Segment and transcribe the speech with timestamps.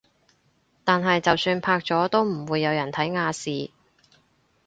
[0.83, 3.69] 但係就算拍咗都唔會有人睇亞視